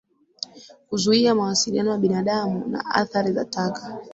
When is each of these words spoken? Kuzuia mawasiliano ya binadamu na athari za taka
Kuzuia 0.89 1.35
mawasiliano 1.35 1.91
ya 1.91 1.97
binadamu 1.97 2.67
na 2.67 2.85
athari 2.85 3.33
za 3.33 3.45
taka 3.45 3.99